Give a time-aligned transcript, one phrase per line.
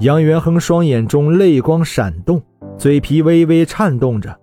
[0.00, 2.42] 杨元亨双眼中泪光闪动，
[2.78, 4.34] 嘴皮微微颤动着，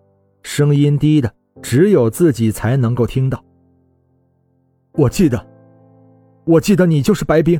[0.44, 1.34] 声音低的
[1.64, 3.44] 只有自己才能够听到。
[4.94, 5.48] 我记得，
[6.46, 7.60] 我记得你就是白冰，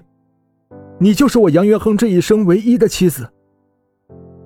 [1.00, 3.28] 你就是我杨元亨这一生唯一的妻子。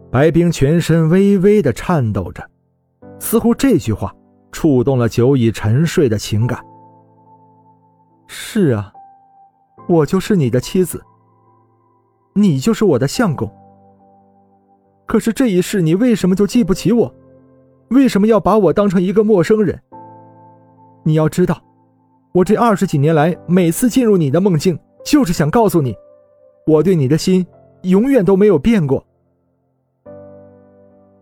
[0.10, 2.50] 白冰全身微微的颤抖着，
[3.20, 4.16] 似乎这句话
[4.54, 6.64] 触动了久已沉睡的情感。
[8.28, 8.94] 是啊，
[9.90, 11.04] 我就是你的妻子。
[12.34, 13.52] 你就是我的相公。
[15.06, 17.16] 可是这一世，你为什么就记不起我？
[17.90, 19.78] 为什么要把我当成一个陌生人？
[21.04, 21.62] 你要知道，
[22.32, 25.94] 我这二十几年来，每次进入你的梦境，就是想告诉你，
[26.66, 27.46] 我对你的心
[27.82, 29.06] 永远都没有变过。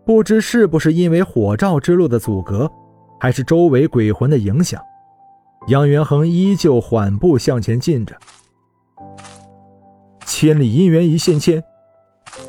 [0.04, 2.70] 不知是不是因为火照之路的阻隔，
[3.18, 4.80] 还是周围鬼魂的影响，
[5.66, 8.14] 杨元恒依旧缓步向前进着。
[10.40, 11.62] 千里姻缘一线牵，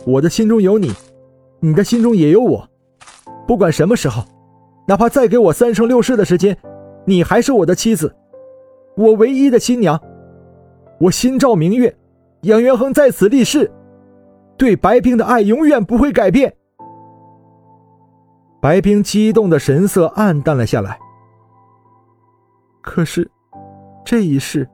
[0.07, 0.93] 我的心中有你，
[1.59, 2.65] 你的心中也有我。
[3.45, 4.23] 不管什么时候，
[4.87, 6.57] 哪怕再给我三生六世的时间，
[7.03, 8.15] 你还是我的妻子，
[8.95, 9.99] 我唯一的新娘。
[11.01, 11.93] 我心照明月，
[12.43, 13.69] 杨元亨在此立誓，
[14.55, 16.55] 对白冰的爱永远不会改变。
[18.61, 20.97] 白冰激动的神色暗淡了下来。
[22.81, 23.29] 可是，
[24.05, 24.69] 这一世，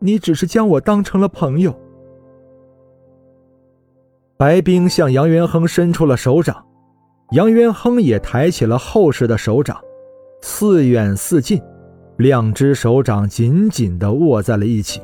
[0.00, 1.74] 你只是将我当成了朋友。
[4.38, 6.62] 白冰向杨元亨伸出了手掌，
[7.30, 9.80] 杨元亨也抬起了厚实的手掌，
[10.42, 11.58] 似远似近，
[12.18, 15.00] 两只手掌紧紧地握在了一起。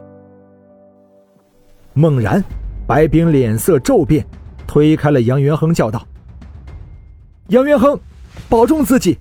[1.94, 2.44] 猛然，
[2.86, 4.26] 白冰脸色骤变，
[4.66, 6.06] 推开了杨元亨，叫道
[7.48, 7.98] ：“杨元亨，
[8.50, 9.18] 保重自己，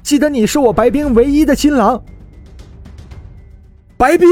[0.00, 2.00] 记得你是我白冰唯一的新郎。”
[3.98, 4.28] 白冰！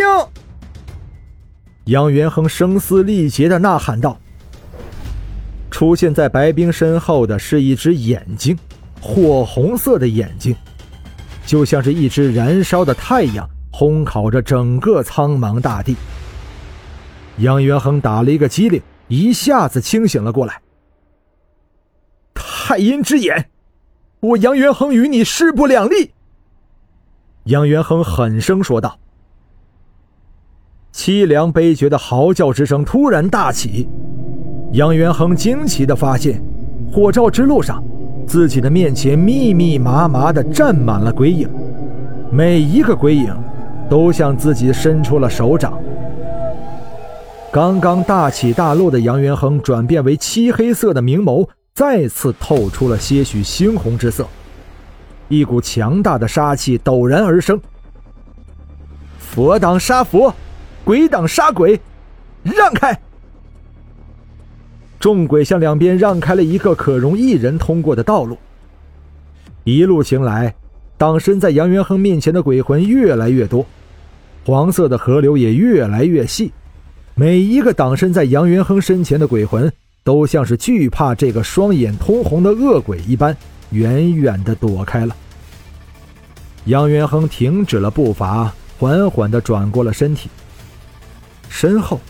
[1.86, 4.16] 杨元亨声嘶力竭地呐喊道。
[5.78, 8.58] 出现在白冰身后的是一只眼睛，
[9.00, 10.52] 火红色的眼睛，
[11.46, 15.94] 就像是一只燃烧的太阳，烘烤着整个苍茫大地。
[17.36, 20.60] 杨元亨打了一个激灵，一下子清醒了过来。
[22.34, 23.48] 太阴之眼，
[24.18, 26.10] 我杨元亨与你势不两立。
[27.44, 28.98] 杨元亨狠声说道。
[30.92, 33.88] 凄凉悲绝的嚎叫之声突然大起。
[34.72, 36.42] 杨元亨惊奇地发现，
[36.92, 37.82] 火照之路上，
[38.26, 41.48] 自己的面前密密麻麻地站满了鬼影，
[42.30, 43.34] 每一个鬼影
[43.88, 45.72] 都向自己伸出了手掌。
[47.50, 54.26] 刚刚大起大落的杨元亨转变为漆黑色的明眸，再次透出了些许猩红之色，
[55.28, 57.58] 一股强大的杀气陡然而生。
[59.18, 60.34] 佛挡杀佛，
[60.84, 61.80] 鬼挡杀鬼，
[62.42, 63.00] 让开！
[65.00, 68.36] 众鬼向两边让开了一个可容一人通过的道路。
[69.64, 70.54] 一路行来，
[70.96, 73.64] 挡身在杨元亨面前的鬼魂越来越多，
[74.44, 76.50] 黄色的河流也越来越细。
[77.14, 79.70] 每一个挡身在杨元亨身前的鬼魂，
[80.02, 83.36] 都像是惧怕这个双眼通红的恶鬼一般，
[83.70, 85.14] 远远的躲开了。
[86.64, 90.28] 杨元亨停止了步伐，缓缓的转过了身体，
[91.48, 92.00] 身后。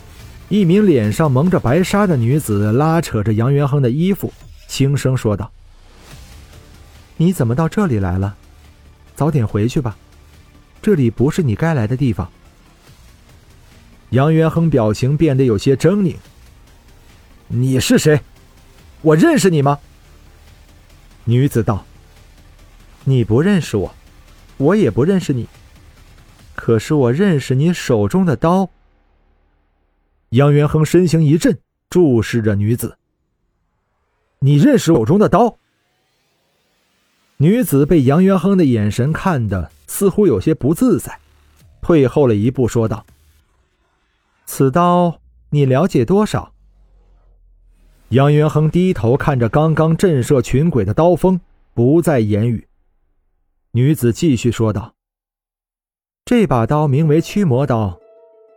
[0.49, 4.33] 一名脸上蒙着白纱的女子拉扯着杨元亨的衣服，
[4.67, 5.51] 轻声说道
[7.17, 8.35] ：“你怎么到这里来了？
[9.15, 9.95] 早点回去吧，
[10.81, 12.27] 这里不是你该来的地方。”
[14.09, 16.15] 杨元亨表情变得有些狰狞
[17.47, 18.19] ：“你是谁？
[19.03, 19.77] 我认识你吗？”
[21.25, 21.85] 女子道
[23.05, 23.93] ：“你不认识我，
[24.57, 25.47] 我也不认识你，
[26.55, 28.67] 可是我认识你手中的刀。”
[30.29, 31.57] 杨元亨身形一震，
[31.89, 32.97] 注视着女子。
[34.39, 35.57] 你认识手中的刀？
[37.37, 41.19] 女子被杨元亨的眼神看得似乎有些不自在，
[41.81, 43.05] 退后了一步，说道
[44.45, 46.53] ：“此刀你了解多少？”
[48.09, 51.39] 杨元亨低头看着刚刚震慑群鬼的刀锋，
[51.73, 52.67] 不再言语。
[53.71, 54.93] 女子继续说道
[56.25, 57.99] ：“这把刀名为驱魔刀，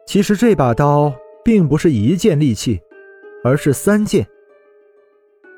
[0.06, 2.80] 其实这把刀……”并不是一件利器，
[3.42, 4.26] 而是三件：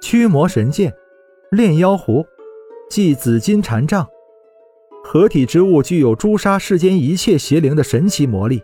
[0.01, 0.93] 驱魔神剑、
[1.51, 2.25] 炼妖壶、
[2.89, 4.07] 祭紫金禅杖。
[5.03, 8.63] 合体之物具有诛杀世间一切邪灵的神奇魔力。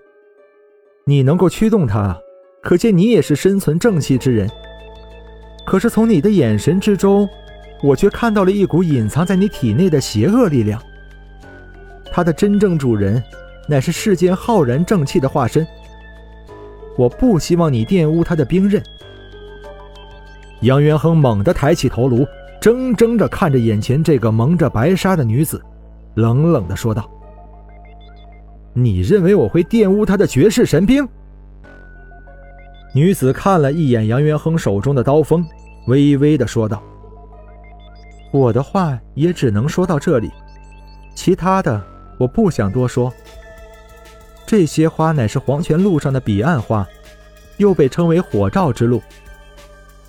[1.05, 2.19] 你能够驱动它，
[2.63, 4.49] 可见你也是身存正气之人。
[5.67, 7.29] 可是从你的眼神之中，
[7.83, 10.83] 我却看到了一股隐藏在你体内的邪恶力量。
[12.11, 13.23] 它的真正主人，
[13.69, 15.67] 乃是世间浩然正气的化身。
[17.01, 18.83] 我不希望你玷污他的兵刃。
[20.61, 22.27] 杨元亨猛地抬起头颅，
[22.61, 25.63] 怔怔着看着眼前这个蒙着白纱的女子，
[26.13, 27.11] 冷冷地说道
[28.75, 31.09] ：“你认为我会玷污他的绝世神兵？”
[32.95, 35.43] 女子看了一眼杨元亨手中的刀锋，
[35.87, 36.83] 微微地说道
[38.31, 40.31] ：“我的话也只能说到这里，
[41.15, 41.83] 其他的
[42.19, 43.11] 我不想多说。
[44.51, 46.85] 这些花乃是黄泉路上的彼岸花，
[47.59, 49.01] 又被称为火照之路。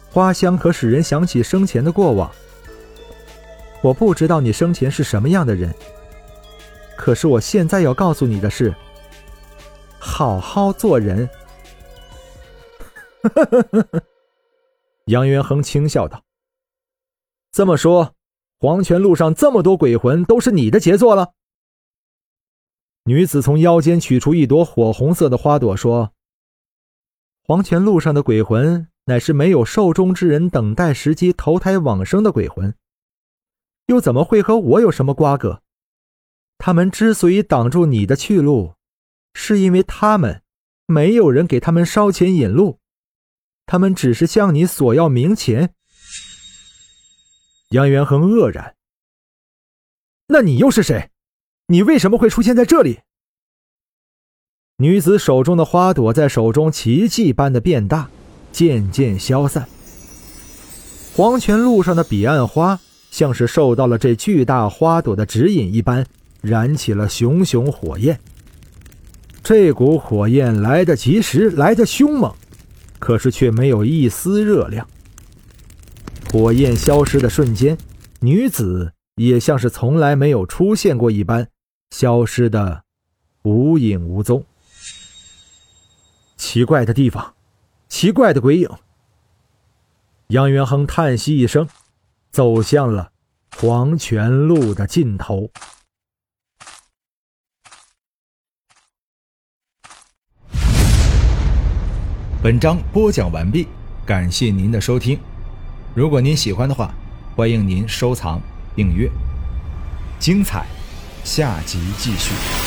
[0.10, 2.32] 花香可使人想起生前的过往。
[3.84, 5.72] 我不知道你生前是什么样的人，
[6.98, 8.74] 可是我现在要告诉你的是：
[10.00, 11.30] 好好做人。
[15.06, 16.24] ”杨元亨轻笑道
[17.54, 18.16] ：“这么说，
[18.60, 21.34] 黄泉路上这么多鬼魂都是你的杰作了？”
[23.06, 26.14] 女子从腰间取出一朵火红色的花朵，说
[27.44, 32.76] ：“黄泉路上的鬼魂乃是没有寿终之人等待时机投胎往生的鬼魂，
[33.88, 35.62] 又怎么会和我有什么瓜葛？
[36.58, 38.76] 他们之所以挡住你的去路，
[39.34, 40.44] 是因为他们
[40.86, 42.80] 没有人给他们烧钱引路。”
[43.68, 45.76] 他们只是向你索要冥钱。
[47.70, 48.76] 杨元亨愕然。
[50.28, 51.11] 那你又是谁？
[51.72, 53.00] 你为什么会出现在这里？
[54.80, 58.10] 女子手中的花朵在手中奇迹般的变大，
[58.52, 59.66] 渐渐消散。
[61.16, 62.78] 黄泉路上的彼岸花
[63.10, 66.06] 像是受到了这巨大花朵的指引一般，
[66.42, 68.20] 燃起了熊熊火焰。
[69.42, 72.36] 这股火焰来得及时，来得凶猛。
[73.00, 74.86] 可是却没有一丝热量。
[76.34, 77.78] 火焰消失的瞬间，
[78.20, 81.48] 女子也像是从来没有出现过一般，
[81.92, 82.84] 消失的
[83.44, 84.44] 无影无踪。
[86.36, 87.36] 奇怪的地方，
[87.88, 88.70] 奇怪的鬼影。
[90.28, 91.68] 杨元亨叹息一声，
[92.32, 93.12] 走向了
[93.58, 95.52] 黄泉路的尽头。
[102.42, 103.68] 本章播讲完毕，
[104.04, 105.20] 感谢您的收听。
[105.94, 106.92] 如果您喜欢的话，
[107.36, 108.42] 欢迎您收藏、
[108.76, 109.08] 订阅。
[110.18, 110.66] 精彩，
[111.24, 112.61] 下集继续。